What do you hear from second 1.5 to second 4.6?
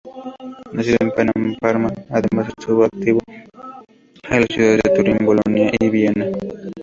Parma, además estuvo activo en las